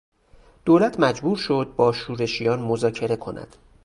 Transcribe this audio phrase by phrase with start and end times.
[0.65, 3.55] دولت مجبور شد با شورشیان مذاکره کند.